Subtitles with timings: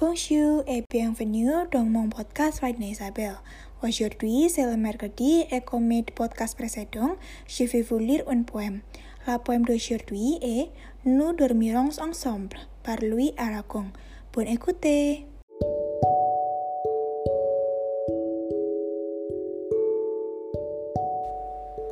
[0.00, 3.34] Bonjour et bienvenue dans mon podcast White Isabelle.
[3.82, 7.16] Aujourd'hui, c'est le mercredi et comme le podcast précédent,
[7.48, 8.78] je vais vous lire un poème.
[9.26, 10.70] La poème d'aujourd'hui est
[11.04, 13.86] Nous dormirons ensemble par Louis Aragon.
[14.32, 14.86] Bonne écoute!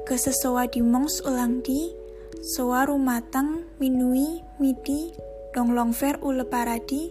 [0.07, 1.91] Kesesoa di mongs ulang di,
[2.41, 5.11] soa rumatang, minui, midi,
[5.57, 7.11] donglong ver ou le paradis,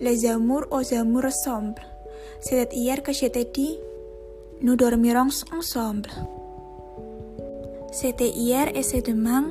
[0.00, 1.82] les amours aux amours ensemble.
[2.40, 3.78] C'était hier que je t'ai dit,
[4.62, 6.08] nous dormirons ensemble.
[7.92, 9.44] C'était hier et c'est demain,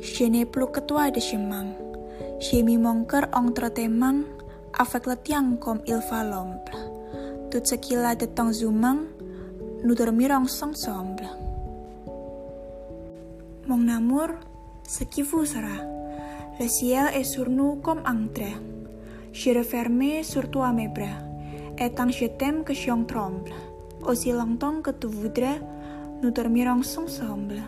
[0.00, 1.66] je n'ai plus que toi de chemin.
[2.38, 4.24] J'ai mis mon cœur entre tes mains,
[4.78, 6.78] avec le tien comme il va l'ombre.
[7.50, 8.98] Tout ce qu'il a de temps humain,
[9.82, 11.28] nous dormirons ensemble.
[13.66, 14.28] Mon amour,
[14.86, 15.82] ce qui vous sera.
[16.60, 18.56] Le ciel est sur nous comme un trait.
[19.38, 21.22] Je referme sur toi mes bras.
[21.94, 23.52] Tant je t'aime que j'en tremble.
[24.02, 25.60] Aussi longtemps que tu voudras,
[26.20, 27.62] nous dormirons ensemble.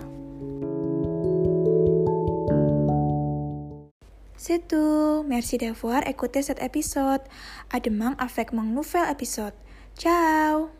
[4.37, 5.25] C'est tout.
[5.29, 7.23] Merci d'avoir écouté cet épisode.
[7.73, 9.55] À demain avec mon nouvel épisode.
[9.97, 10.80] Ciao